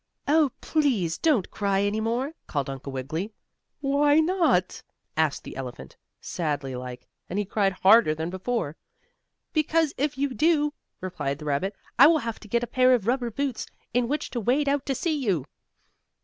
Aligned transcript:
"Oh, 0.27 0.49
please 0.61 1.19
don't 1.19 1.51
cry 1.51 1.83
any 1.83 1.99
more!" 2.01 2.33
called 2.47 2.71
Uncle 2.71 2.91
Wiggily. 2.91 3.31
"Why 3.81 4.19
not?" 4.19 4.81
asked 5.15 5.43
the 5.43 5.55
elephant, 5.55 5.95
sadly 6.19 6.75
like, 6.75 7.05
and 7.29 7.37
he 7.37 7.45
cried 7.45 7.71
harder 7.73 8.15
than 8.15 8.31
before. 8.31 8.77
"Because 9.53 9.93
if 9.99 10.17
you 10.17 10.29
do," 10.33 10.73
replied 11.01 11.37
the 11.37 11.45
rabbit, 11.45 11.75
"I 11.99 12.07
will 12.07 12.17
have 12.17 12.39
to 12.39 12.47
get 12.47 12.63
a 12.63 12.65
pair 12.65 12.95
of 12.95 13.05
rubber 13.05 13.29
boots, 13.29 13.67
in 13.93 14.07
which 14.07 14.31
to 14.31 14.39
wade 14.39 14.67
out 14.67 14.87
to 14.87 14.95
see 14.95 15.13
you." 15.13 15.45